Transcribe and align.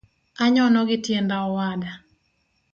Anyono 0.43 0.79
gi 0.87 0.97
tienda 1.05 1.35
owada 1.47 1.91